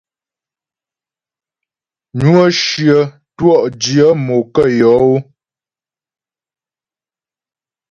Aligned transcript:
Nwə́ 2.21 2.47
shyə 2.63 2.97
twɔ'dyə̂ 3.37 4.09
mo 4.25 4.35
kə 4.53 4.63
yɔ́ 4.79 4.95
ó. 5.13 5.15